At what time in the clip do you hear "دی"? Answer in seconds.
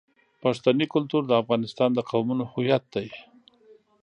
2.95-3.07